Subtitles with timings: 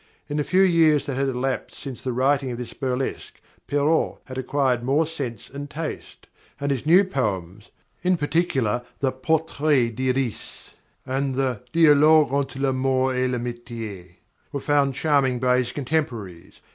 [0.27, 4.35] In the few years that had elapsed since the writing of this burlesque Perrault had
[4.39, 6.25] acquired more sense and taste,
[6.59, 7.69] and his new poems
[8.01, 10.73] in particular the "Portrait d'Iris"
[11.05, 14.15] and the "Dialogue entre l'Amour et l'Amitié"
[14.51, 16.61] were found charming by his contemporaries.